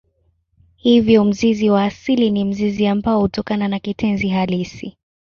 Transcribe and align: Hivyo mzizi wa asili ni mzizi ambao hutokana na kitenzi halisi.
Hivyo 0.75 1.25
mzizi 1.25 1.69
wa 1.69 1.83
asili 1.83 2.29
ni 2.31 2.43
mzizi 2.43 2.87
ambao 2.87 3.19
hutokana 3.19 3.67
na 3.67 3.79
kitenzi 3.79 4.27
halisi. 4.29 4.97